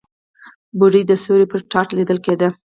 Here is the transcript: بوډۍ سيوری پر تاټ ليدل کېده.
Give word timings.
بوډۍ 0.77 1.01
سيوری 1.23 1.45
پر 1.51 1.59
تاټ 1.71 1.87
ليدل 1.97 2.19
کېده. 2.25 2.49